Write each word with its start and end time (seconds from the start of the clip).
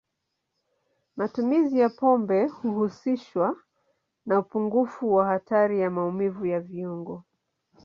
Matumizi 1.17 1.79
ya 1.79 1.89
pombe 1.89 2.47
huhusishwa 2.47 3.57
na 4.25 4.39
upungufu 4.39 5.13
wa 5.13 5.25
hatari 5.27 5.79
ya 5.79 5.89
maumivu 5.91 6.45
ya 6.45 6.59
viungo. 6.59 7.23